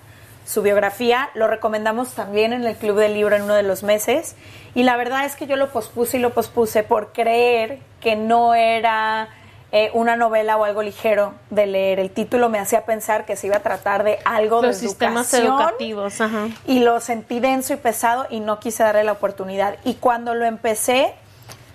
su 0.44 0.62
biografía. 0.62 1.30
Lo 1.34 1.46
recomendamos 1.46 2.12
también 2.14 2.52
en 2.52 2.64
el 2.64 2.76
Club 2.76 2.98
del 2.98 3.14
Libro 3.14 3.36
en 3.36 3.42
uno 3.42 3.54
de 3.54 3.62
los 3.62 3.82
meses. 3.82 4.36
Y 4.74 4.82
la 4.82 4.96
verdad 4.96 5.24
es 5.24 5.36
que 5.36 5.46
yo 5.46 5.56
lo 5.56 5.70
pospuse 5.70 6.18
y 6.18 6.20
lo 6.20 6.30
pospuse 6.30 6.82
por 6.82 7.12
creer 7.12 7.78
que 8.00 8.16
no 8.16 8.54
era 8.54 9.28
eh, 9.74 9.90
una 9.94 10.16
novela 10.16 10.58
o 10.58 10.64
algo 10.64 10.82
ligero 10.82 11.34
de 11.48 11.66
leer. 11.66 11.98
El 11.98 12.10
título 12.10 12.48
me 12.50 12.58
hacía 12.58 12.84
pensar 12.84 13.24
que 13.24 13.36
se 13.36 13.46
iba 13.46 13.56
a 13.56 13.60
tratar 13.60 14.04
de 14.04 14.18
algo 14.24 14.60
los 14.60 14.80
de 14.80 14.88
sistemas 14.88 15.32
educativos. 15.32 16.18
Y 16.66 16.80
lo 16.80 17.00
sentí 17.00 17.40
denso 17.40 17.72
y 17.72 17.76
pesado 17.76 18.26
y 18.28 18.40
no 18.40 18.60
quise 18.60 18.82
darle 18.82 19.04
la 19.04 19.12
oportunidad. 19.12 19.78
Y 19.84 19.94
cuando 19.94 20.34
lo 20.34 20.44
empecé, 20.44 21.14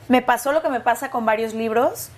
me 0.09 0.21
pasó 0.21 0.51
lo 0.51 0.62
que 0.62 0.69
me 0.69 0.79
pasa 0.79 1.09
con 1.09 1.25
varios 1.25 1.53
libros. 1.53 2.09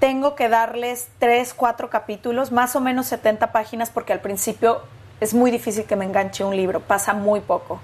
Tengo 0.00 0.34
que 0.34 0.48
darles 0.48 1.08
tres, 1.18 1.54
cuatro 1.54 1.88
capítulos, 1.88 2.50
más 2.50 2.76
o 2.76 2.80
menos 2.80 3.06
70 3.06 3.52
páginas, 3.52 3.90
porque 3.90 4.12
al 4.12 4.20
principio 4.20 4.82
es 5.20 5.34
muy 5.34 5.50
difícil 5.50 5.84
que 5.84 5.96
me 5.96 6.04
enganche 6.04 6.44
un 6.44 6.56
libro, 6.56 6.80
pasa 6.80 7.14
muy 7.14 7.40
poco. 7.40 7.80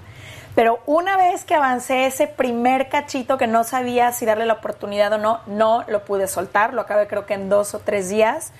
Pero 0.55 0.79
una 0.85 1.17
vez 1.17 1.45
que 1.45 1.55
avancé 1.55 2.05
ese 2.05 2.27
primer 2.27 2.89
cachito 2.89 3.37
que 3.37 3.47
no 3.47 3.63
sabía 3.63 4.11
si 4.11 4.25
darle 4.25 4.45
la 4.45 4.53
oportunidad 4.53 5.11
o 5.13 5.17
no, 5.17 5.39
no 5.47 5.83
lo 5.87 6.05
pude 6.05 6.27
soltar, 6.27 6.73
lo 6.73 6.81
acabé 6.81 7.07
creo 7.07 7.25
que 7.25 7.33
en 7.33 7.49
dos 7.49 7.73
o 7.73 7.79
tres 7.79 8.09
días. 8.09 8.51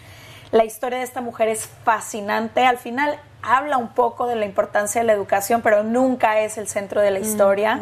La 0.51 0.65
historia 0.65 1.00
de 1.00 1.03
esta 1.03 1.22
mujer 1.22 1.50
es 1.50 1.68
fascinante. 1.84 2.65
Al 2.65 2.77
final 2.77 3.20
habla 3.44 3.77
un 3.77 3.89
poco 3.89 4.27
de 4.27 4.36
la 4.36 4.46
importancia 4.46 5.01
de 5.01 5.08
la 5.08 5.13
educación, 5.13 5.62
pero 5.62 5.84
nunca 5.84 6.39
es 6.39 6.58
el 6.58 6.68
centro 6.68 7.01
de 7.01 7.12
la 7.12 7.20
mm, 7.20 7.24
historia. 7.24 7.80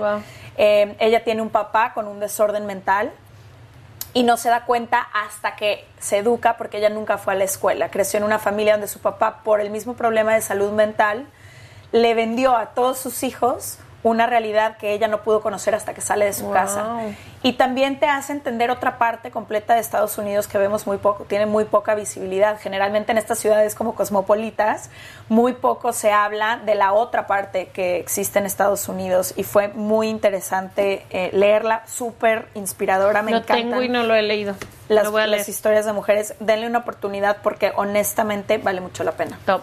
Eh, 0.58 0.96
ella 1.00 1.24
tiene 1.24 1.42
un 1.42 1.50
papá 1.50 1.94
con 1.94 2.08
un 2.08 2.20
desorden 2.20 2.66
mental 2.66 3.12
y 4.14 4.24
no 4.24 4.38
se 4.38 4.50
da 4.50 4.66
cuenta 4.66 5.08
hasta 5.14 5.56
que 5.56 5.86
se 6.00 6.18
educa 6.18 6.58
porque 6.58 6.78
ella 6.78 6.90
nunca 6.90 7.18
fue 7.18 7.34
a 7.34 7.38
la 7.38 7.44
escuela. 7.44 7.90
Creció 7.90 8.18
en 8.18 8.24
una 8.24 8.40
familia 8.40 8.74
donde 8.74 8.88
su 8.88 9.00
papá, 9.00 9.42
por 9.44 9.62
el 9.62 9.70
mismo 9.70 9.94
problema 9.94 10.34
de 10.34 10.42
salud 10.42 10.72
mental, 10.72 11.28
le 11.92 12.14
vendió 12.14 12.56
a 12.56 12.68
todos 12.68 12.98
sus 12.98 13.24
hijos 13.24 13.78
una 14.04 14.26
realidad 14.26 14.78
que 14.78 14.94
ella 14.94 15.08
no 15.08 15.22
pudo 15.22 15.42
conocer 15.42 15.76
hasta 15.76 15.94
que 15.94 16.02
sale 16.02 16.26
de 16.26 16.34
su 16.34 16.50
casa. 16.52 17.02
Y 17.44 17.54
también 17.54 18.00
te 18.00 18.06
hace 18.06 18.34
entender 18.34 18.70
otra 18.70 18.98
parte 18.98 19.32
completa 19.32 19.74
de 19.74 19.80
Estados 19.80 20.18
Unidos 20.18 20.48
que 20.48 20.58
vemos 20.58 20.86
muy 20.86 20.98
poco, 20.98 21.24
tiene 21.26 21.46
muy 21.46 21.66
poca 21.66 21.96
visibilidad. 21.96 22.60
Generalmente 22.60 23.12
en 23.12 23.18
estas 23.18 23.40
ciudades 23.40 23.76
como 23.76 23.96
cosmopolitas, 23.96 24.90
muy 25.30 25.54
poco 25.54 25.94
se 25.94 26.12
habla 26.12 26.62
de 26.66 26.76
la 26.76 26.94
otra 26.94 27.28
parte 27.28 27.68
que 27.68 27.98
existe 27.98 28.40
en 28.40 28.46
Estados 28.46 28.88
Unidos 28.88 29.34
y 29.38 29.44
fue 29.44 29.70
muy 29.70 30.08
interesante 30.08 31.06
eh, 31.10 31.30
leerla, 31.34 31.84
súper 31.88 32.48
inspiradora, 32.54 33.22
me 33.22 33.32
lo 33.32 33.42
tengo 33.42 33.82
y 33.82 33.90
no 33.90 34.04
lo 34.04 34.16
he 34.16 34.22
leído. 34.22 34.56
Las, 34.88 35.06
lo 35.06 35.12
voy 35.12 35.22
a 35.22 35.28
leer. 35.28 35.40
las 35.40 35.50
historias 35.50 35.86
de 35.86 35.94
mujeres, 35.94 36.36
denle 36.40 36.68
una 36.68 36.80
oportunidad 36.80 37.38
porque 37.42 37.72
honestamente 37.76 38.58
vale 38.58 38.82
mucho 38.82 39.04
la 39.04 39.14
pena. 39.14 39.40
Top. 39.46 39.62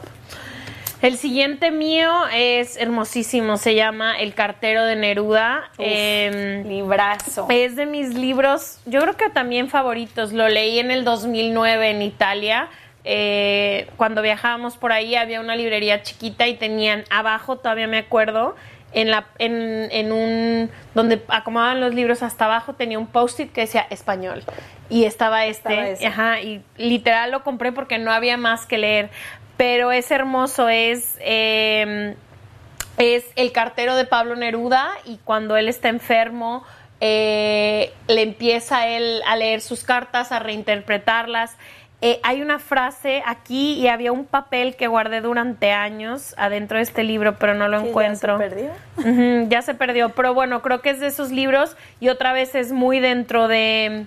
El 1.00 1.17
siguiente 1.17 1.71
mío 1.71 2.11
es 2.35 2.76
hermosísimo, 2.76 3.57
se 3.57 3.76
llama 3.76 4.19
El 4.19 4.35
cartero 4.35 4.85
de 4.85 4.97
Neruda. 4.97 5.71
eh, 5.78 6.64
librazo. 6.67 7.47
Es 7.50 7.76
de 7.76 7.87
mis 7.87 8.14
libros, 8.14 8.81
yo 8.85 9.00
creo 9.00 9.17
que 9.17 9.31
también 9.31 9.69
favoritos. 9.69 10.33
Lo 10.33 10.49
leí 10.49 10.81
en 10.81 10.90
el 10.90 11.05
2009 11.05 11.90
en 11.90 12.02
Italia. 12.02 12.69
Eh, 13.05 13.88
cuando 13.97 14.23
viajábamos 14.23 14.76
por 14.76 14.90
ahí 14.93 15.14
había 15.14 15.40
una 15.40 15.55
librería 15.55 16.02
chiquita 16.02 16.49
y 16.49 16.55
tenían 16.57 17.05
abajo, 17.11 17.57
todavía 17.57 17.87
me 17.87 17.99
acuerdo, 17.99 18.57
en, 18.93 19.11
la, 19.11 19.26
en, 19.38 19.88
en 19.93 20.12
un 20.12 20.71
donde 20.95 21.23
acomodaban 21.28 21.81
los 21.81 21.95
libros 21.95 22.23
hasta 22.23 22.47
abajo 22.47 22.75
tenía 22.75 22.99
un 22.99 23.07
post-it 23.07 23.52
que 23.52 23.62
decía 23.62 23.87
español 23.90 24.43
y 24.88 25.05
estaba 25.05 25.45
este, 25.45 25.93
estaba 25.93 26.09
ajá, 26.09 26.40
y 26.40 26.62
literal 26.78 27.31
lo 27.31 27.45
compré 27.45 27.73
porque 27.73 27.99
no 27.99 28.11
había 28.11 28.37
más 28.38 28.64
que 28.64 28.78
leer 28.78 29.11
pero 29.59 29.91
es 29.91 30.11
hermoso, 30.12 30.69
es, 30.69 31.19
eh, 31.21 32.15
es 32.97 33.27
el 33.37 33.53
cartero 33.53 33.97
de 33.97 34.07
Pablo 34.07 34.37
Neruda 34.37 34.88
y 35.05 35.19
cuando 35.25 35.57
él 35.57 35.69
está 35.69 35.88
enfermo, 35.88 36.65
eh, 37.00 37.93
le 38.07 38.23
empieza 38.23 38.87
él 38.87 39.21
a 39.27 39.37
leer 39.37 39.61
sus 39.61 39.83
cartas, 39.83 40.31
a 40.31 40.38
reinterpretarlas. 40.38 41.57
Eh, 42.00 42.21
hay 42.23 42.41
una 42.41 42.61
frase 42.61 43.25
aquí 43.27 43.73
y 43.73 43.88
había 43.88 44.12
un 44.12 44.25
papel 44.25 44.77
que 44.77 44.87
guardé 44.87 45.21
durante 45.21 45.73
años 45.73 46.37
adentro 46.38 46.77
de 46.77 46.85
este 46.85 47.03
libro, 47.03 47.37
pero 47.37 47.55
no 47.55 47.67
lo 47.67 47.81
encuentro. 47.81 48.38
¿Ya 48.38 48.49
se 48.49 48.55
perdió? 48.55 49.49
ya 49.49 49.62
se 49.62 49.75
perdió, 49.75 50.11
pero 50.11 50.35
bueno, 50.35 50.62
creo 50.62 50.81
que 50.81 50.91
es 50.91 51.00
de 51.00 51.09
esos 51.09 51.33
libros 51.33 51.77
y 51.99 52.11
otra 52.11 52.33
vez 52.33 52.55
es 52.55 52.71
muy 52.71 53.00
dentro 53.00 53.49
de 53.49 54.07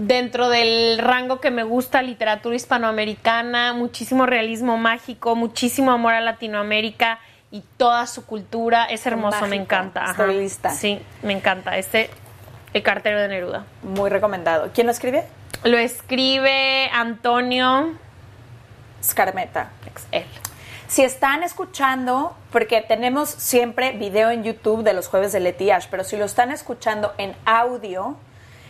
dentro 0.00 0.48
del 0.48 0.98
rango 0.98 1.40
que 1.40 1.50
me 1.50 1.62
gusta, 1.62 2.02
literatura 2.02 2.56
hispanoamericana, 2.56 3.74
muchísimo 3.74 4.26
realismo 4.26 4.78
mágico, 4.78 5.36
muchísimo 5.36 5.92
amor 5.92 6.14
a 6.14 6.20
Latinoamérica 6.20 7.20
y 7.50 7.62
toda 7.76 8.06
su 8.06 8.24
cultura. 8.24 8.86
Es 8.86 9.06
hermoso, 9.06 9.46
me 9.46 9.56
encanta. 9.56 10.14
Sí, 10.70 11.00
me 11.22 11.34
encanta. 11.34 11.76
Este, 11.76 12.08
El 12.72 12.82
cartero 12.82 13.20
de 13.20 13.28
Neruda. 13.28 13.66
Muy 13.82 14.08
recomendado. 14.08 14.70
¿Quién 14.72 14.86
lo 14.86 14.92
escribe? 14.92 15.24
Lo 15.64 15.76
escribe 15.76 16.88
Antonio 16.92 17.92
Scarmeta. 19.02 19.70
Él. 20.12 20.24
Si 20.88 21.02
están 21.02 21.42
escuchando, 21.42 22.34
porque 22.50 22.80
tenemos 22.80 23.28
siempre 23.28 23.92
video 23.92 24.30
en 24.30 24.44
YouTube 24.44 24.82
de 24.82 24.92
los 24.92 25.08
jueves 25.08 25.32
de 25.32 25.40
Letiash, 25.40 25.86
pero 25.90 26.04
si 26.04 26.16
lo 26.16 26.24
están 26.24 26.50
escuchando 26.50 27.12
en 27.18 27.36
audio, 27.44 28.16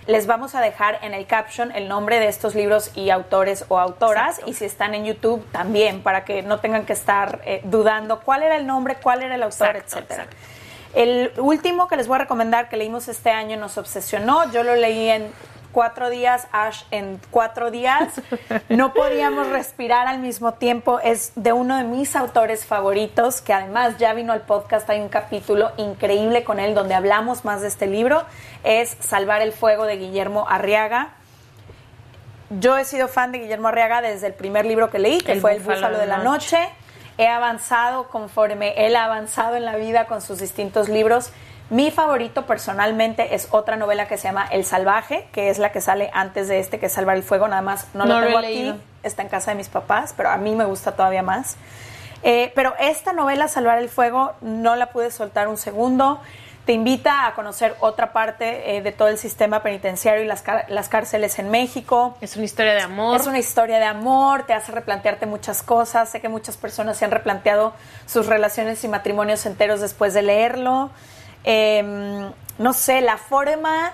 les 0.06 0.26
vamos 0.26 0.54
a 0.54 0.60
dejar 0.60 0.98
en 1.02 1.14
el 1.14 1.26
caption 1.26 1.72
el 1.72 1.88
nombre 1.88 2.18
de 2.20 2.28
estos 2.28 2.54
libros 2.54 2.90
y 2.94 3.10
autores 3.10 3.64
o 3.68 3.78
autoras. 3.78 4.40
Y 4.46 4.54
si 4.54 4.64
están 4.64 4.94
en 4.94 5.04
YouTube, 5.04 5.44
también, 5.52 6.02
para 6.02 6.24
que 6.24 6.42
no 6.42 6.60
tengan 6.60 6.86
que 6.86 6.92
estar 6.92 7.40
eh, 7.44 7.60
dudando 7.64 8.20
cuál 8.20 8.42
era 8.42 8.56
el 8.56 8.66
nombre, 8.66 8.96
cuál 9.02 9.22
era 9.22 9.34
el 9.34 9.42
autor, 9.42 9.76
etcétera. 9.76 10.26
El 10.94 11.32
último 11.36 11.86
que 11.86 11.96
les 11.96 12.08
voy 12.08 12.16
a 12.16 12.18
recomendar 12.20 12.68
que 12.68 12.76
leímos 12.76 13.08
este 13.08 13.30
año 13.30 13.56
nos 13.56 13.78
obsesionó. 13.78 14.50
Yo 14.52 14.64
lo 14.64 14.74
leí 14.74 15.08
en 15.08 15.30
cuatro 15.72 16.10
días, 16.10 16.46
Ash 16.52 16.82
en 16.90 17.20
cuatro 17.30 17.70
días. 17.70 18.20
No 18.68 18.92
podíamos 18.92 19.48
respirar 19.48 20.06
al 20.06 20.18
mismo 20.18 20.52
tiempo. 20.54 21.00
Es 21.00 21.32
de 21.36 21.52
uno 21.52 21.76
de 21.76 21.84
mis 21.84 22.16
autores 22.16 22.64
favoritos, 22.64 23.40
que 23.40 23.52
además 23.52 23.98
ya 23.98 24.12
vino 24.14 24.32
al 24.32 24.42
podcast. 24.42 24.88
Hay 24.90 25.00
un 25.00 25.08
capítulo 25.08 25.72
increíble 25.76 26.44
con 26.44 26.60
él 26.60 26.74
donde 26.74 26.94
hablamos 26.94 27.44
más 27.44 27.62
de 27.62 27.68
este 27.68 27.86
libro. 27.86 28.24
Es 28.64 28.96
Salvar 29.00 29.42
el 29.42 29.52
Fuego 29.52 29.86
de 29.86 29.96
Guillermo 29.96 30.46
Arriaga. 30.48 31.10
Yo 32.50 32.76
he 32.76 32.84
sido 32.84 33.06
fan 33.06 33.30
de 33.30 33.38
Guillermo 33.38 33.68
Arriaga 33.68 34.02
desde 34.02 34.26
el 34.26 34.34
primer 34.34 34.66
libro 34.66 34.90
que 34.90 34.98
leí, 34.98 35.20
que 35.20 35.36
fue 35.36 35.54
El 35.54 35.60
Búfalo 35.60 35.98
de 35.98 36.06
la 36.06 36.18
Noche. 36.18 36.58
He 37.16 37.28
avanzado 37.28 38.08
conforme 38.08 38.86
él 38.86 38.96
ha 38.96 39.04
avanzado 39.04 39.54
en 39.56 39.64
la 39.64 39.76
vida 39.76 40.06
con 40.06 40.20
sus 40.20 40.38
distintos 40.38 40.88
libros 40.88 41.32
mi 41.70 41.92
favorito 41.92 42.46
personalmente 42.46 43.34
es 43.34 43.48
otra 43.52 43.76
novela 43.76 44.08
que 44.08 44.16
se 44.16 44.24
llama 44.24 44.46
El 44.50 44.64
Salvaje, 44.64 45.28
que 45.32 45.50
es 45.50 45.58
la 45.58 45.70
que 45.70 45.80
sale 45.80 46.10
antes 46.12 46.48
de 46.48 46.58
este, 46.58 46.80
que 46.80 46.86
es 46.86 46.92
Salvar 46.92 47.16
el 47.16 47.22
Fuego, 47.22 47.46
nada 47.46 47.62
más 47.62 47.86
no, 47.94 48.06
lo 48.06 48.20
tengo 48.20 48.38
aquí, 48.38 48.74
está 49.04 49.22
en 49.22 49.28
casa 49.28 49.52
de 49.52 49.56
mis 49.56 49.68
papás, 49.68 50.12
pero 50.16 50.30
a 50.30 50.36
mí 50.36 50.56
me 50.56 50.64
gusta 50.64 50.92
todavía 50.92 51.22
más. 51.22 51.56
Eh, 52.22 52.52
pero 52.54 52.74
esta 52.80 53.12
novela, 53.12 53.48
Salvar 53.48 53.78
el 53.78 53.88
Fuego, 53.88 54.32
no 54.40 54.74
la 54.74 54.86
pude 54.86 55.10
soltar 55.10 55.48
un 55.48 55.56
segundo. 55.56 56.20
Te 56.66 56.72
invita 56.72 57.26
a 57.26 57.34
conocer 57.34 57.74
otra 57.80 58.12
parte 58.12 58.76
eh, 58.76 58.82
de 58.82 58.92
todo 58.92 59.08
el 59.08 59.16
sistema 59.16 59.62
penitenciario 59.62 60.22
y 60.22 60.26
las, 60.26 60.44
las 60.68 60.88
cárceles 60.88 61.38
en 61.38 61.50
México. 61.50 62.16
Es 62.20 62.36
una 62.36 62.44
historia 62.44 62.74
de 62.74 62.82
amor. 62.82 63.18
Es 63.18 63.26
una 63.26 63.38
historia 63.38 63.78
de 63.78 63.86
amor, 63.86 64.44
te 64.44 64.52
hace 64.52 64.70
replantearte 64.70 65.26
muchas 65.26 65.62
cosas. 65.62 66.10
Sé 66.10 66.20
que 66.20 66.28
muchas 66.28 66.56
personas 66.56 66.98
se 66.98 67.04
han 67.04 67.10
replanteado 67.10 67.72
sus 68.06 68.26
relaciones 68.26 68.84
y 68.84 68.88
matrimonios 68.88 69.46
enteros 69.46 69.80
después 69.80 70.14
de 70.14 70.22
leerlo. 70.22 70.90
Em, 71.44 72.32
no 72.58 72.72
sé, 72.72 73.00
la 73.00 73.16
forma 73.16 73.92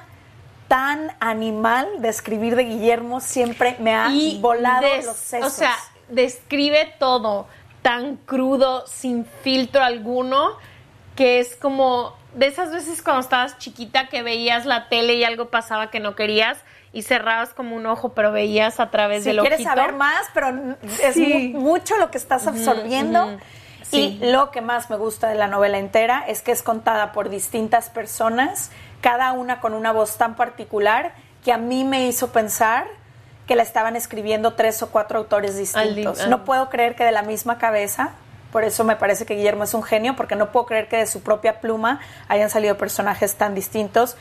tan 0.68 1.12
animal 1.20 1.86
de 2.00 2.08
escribir 2.08 2.56
de 2.56 2.64
Guillermo 2.64 3.20
siempre 3.20 3.76
me 3.78 3.94
ha 3.94 4.10
volado 4.40 4.86
los 5.04 5.16
sesos. 5.16 5.52
O 5.52 5.56
sea, 5.56 5.76
describe 6.08 6.94
todo 6.98 7.46
tan 7.82 8.16
crudo, 8.16 8.84
sin 8.86 9.24
filtro 9.24 9.82
alguno, 9.82 10.56
que 11.14 11.38
es 11.38 11.54
como 11.54 12.16
de 12.34 12.46
esas 12.46 12.72
veces 12.72 13.00
cuando 13.00 13.20
estabas 13.20 13.58
chiquita 13.58 14.08
que 14.08 14.22
veías 14.22 14.66
la 14.66 14.88
tele 14.88 15.14
y 15.14 15.24
algo 15.24 15.50
pasaba 15.50 15.90
que 15.90 16.00
no 16.00 16.16
querías 16.16 16.58
y 16.92 17.02
cerrabas 17.02 17.54
como 17.54 17.76
un 17.76 17.86
ojo, 17.86 18.12
pero 18.12 18.32
veías 18.32 18.80
a 18.80 18.90
través 18.90 19.24
del 19.24 19.38
ojito. 19.38 19.56
quieres 19.56 19.72
saber 19.72 19.94
más, 19.94 20.26
pero 20.34 20.76
es 21.02 21.16
mucho 21.54 21.96
lo 21.98 22.10
que 22.10 22.18
estás 22.18 22.46
absorbiendo. 22.46 23.38
Y 23.92 24.18
lo 24.20 24.50
que 24.50 24.60
más 24.60 24.90
me 24.90 24.96
gusta 24.96 25.28
de 25.28 25.34
la 25.36 25.46
novela 25.46 25.78
entera 25.78 26.24
es 26.26 26.42
que 26.42 26.52
es 26.52 26.62
contada 26.62 27.12
por 27.12 27.28
distintas 27.28 27.88
personas, 27.88 28.70
cada 29.00 29.32
una 29.32 29.60
con 29.60 29.74
una 29.74 29.92
voz 29.92 30.16
tan 30.16 30.34
particular 30.34 31.14
que 31.44 31.52
a 31.52 31.58
mí 31.58 31.84
me 31.84 32.06
hizo 32.06 32.32
pensar 32.32 32.86
que 33.46 33.54
la 33.54 33.62
estaban 33.62 33.94
escribiendo 33.94 34.54
tres 34.54 34.82
o 34.82 34.90
cuatro 34.90 35.18
autores 35.18 35.56
distintos. 35.56 36.26
No 36.26 36.44
puedo 36.44 36.68
creer 36.68 36.96
que 36.96 37.04
de 37.04 37.12
la 37.12 37.22
misma 37.22 37.58
cabeza, 37.58 38.10
por 38.50 38.64
eso 38.64 38.82
me 38.82 38.96
parece 38.96 39.24
que 39.26 39.34
Guillermo 39.34 39.64
es 39.64 39.74
un 39.74 39.82
genio, 39.82 40.16
porque 40.16 40.34
no 40.34 40.50
puedo 40.50 40.66
creer 40.66 40.88
que 40.88 40.96
de 40.96 41.06
su 41.06 41.22
propia 41.22 41.60
pluma 41.60 42.00
hayan 42.28 42.50
salido 42.50 42.76
personajes 42.76 43.36
tan 43.36 43.54
distintos 43.54 44.16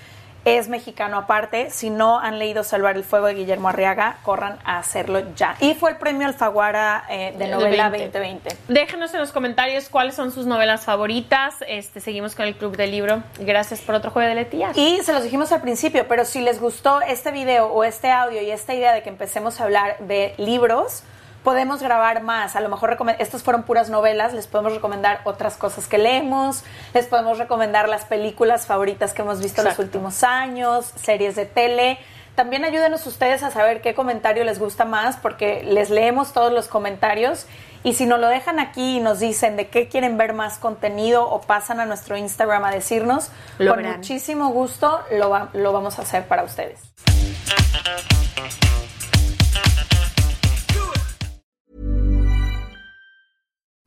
es 0.46 0.70
mexicano 0.70 1.18
aparte. 1.18 1.72
Si 1.72 1.90
no 1.90 2.20
han 2.20 2.40
leído 2.40 2.64
Salvar 2.64 2.96
el 2.96 3.04
Fuego 3.04 3.28
de 3.28 3.34
Guillermo 3.34 3.70
Arriaga, 3.70 4.20
corran 4.24 4.60
a 4.64 4.78
hacerlo 4.78 5.22
ya. 5.36 5.56
Y 5.60 5.74
fue 5.74 5.92
el 5.92 5.98
premio 5.98 6.28
Alfaguara 6.28 7.04
eh, 7.10 7.34
de 7.38 7.48
novela 7.48 7.90
2020. 7.90 8.56
Déjenos 8.68 9.14
en 9.14 9.20
los 9.20 9.32
comentarios 9.32 9.90
cuáles 9.90 10.16
son 10.16 10.32
sus 10.32 10.46
novelas 10.46 10.86
favoritas. 10.86 11.56
Este, 11.68 12.00
seguimos 12.00 12.36
con 12.36 12.46
el 12.46 12.56
Club 12.56 12.78
del 12.78 12.92
Libro. 12.92 13.24
Gracias 13.40 13.82
por 13.82 13.96
otro 13.96 14.12
juego 14.12 14.30
de 14.30 14.36
letillas. 14.36 14.78
Y 14.78 15.00
se 15.04 15.14
los 15.14 15.24
dijimos 15.24 15.52
al 15.52 15.62
principio, 15.62 16.08
pero 16.08 16.26
si 16.26 16.42
les 16.42 16.62
gustó 16.62 17.02
este 17.02 17.32
video 17.32 17.68
o 17.68 17.84
este 17.84 18.12
audio 18.12 18.42
y 18.42 18.52
esta 18.52 18.74
idea 18.74 18.94
de 18.94 19.02
que 19.02 19.10
empecemos 19.10 19.60
a 19.60 19.64
hablar 19.64 19.98
de 20.00 20.36
libros, 20.38 21.04
podemos 21.46 21.82
grabar 21.82 22.24
más. 22.24 22.58
A 22.58 22.60
lo 22.60 22.68
mejor 22.68 22.98
estas 23.20 23.44
fueron 23.44 23.64
puras 23.64 23.90
novelas, 23.90 24.34
les 24.34 24.48
podemos 24.48 24.74
recomendar 24.74 25.22
otras 25.24 25.56
cosas 25.56 25.88
que 25.88 25.98
leemos, 25.98 26.64
les 26.94 27.06
podemos 27.06 27.38
recomendar 27.38 27.88
las 27.88 28.04
películas 28.04 28.66
favoritas 28.66 29.14
que 29.14 29.22
hemos 29.22 29.40
visto 29.40 29.62
en 29.62 29.68
los 29.68 29.80
últimos 29.80 30.24
años, 30.24 30.92
series 30.96 31.36
de 31.36 31.46
tele. 31.46 32.00
También 32.34 32.66
ayúdenos 32.66 33.06
ustedes 33.06 33.44
a 33.44 33.52
saber 33.52 33.82
qué 33.82 33.94
comentario 33.94 34.44
les 34.44 34.60
gusta 34.60 34.84
más, 34.84 35.16
porque 35.18 35.64
les 35.64 35.90
leemos 35.90 36.34
todos 36.34 36.52
los 36.52 36.68
comentarios. 36.68 37.46
Y 37.84 37.94
si 37.94 38.08
nos 38.08 38.20
lo 38.20 38.28
dejan 38.28 38.60
aquí 38.60 38.98
y 38.98 39.00
nos 39.00 39.20
dicen 39.20 39.56
de 39.56 39.68
qué 39.68 39.88
quieren 39.88 40.18
ver 40.18 40.34
más 40.34 40.58
contenido 40.58 41.30
o 41.30 41.42
pasan 41.42 41.80
a 41.80 41.86
nuestro 41.86 42.18
Instagram 42.18 42.66
a 42.66 42.72
decirnos, 42.72 43.30
con 43.60 43.84
muchísimo 43.84 44.50
gusto 44.50 45.00
lo, 45.12 45.48
lo 45.54 45.72
vamos 45.72 46.00
a 46.00 46.02
hacer 46.02 46.28
para 46.28 46.44
ustedes. 46.44 46.82